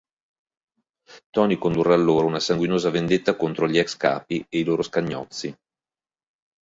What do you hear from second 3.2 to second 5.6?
contro gli ex capi e i loro scagnozzi.